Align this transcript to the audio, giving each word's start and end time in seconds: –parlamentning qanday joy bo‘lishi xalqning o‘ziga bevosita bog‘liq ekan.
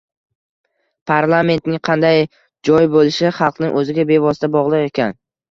–parlamentning 1.11 1.77
qanday 1.89 2.23
joy 2.71 2.89
bo‘lishi 2.97 3.33
xalqning 3.43 3.79
o‘ziga 3.83 4.09
bevosita 4.15 4.53
bog‘liq 4.59 4.89
ekan. 4.91 5.17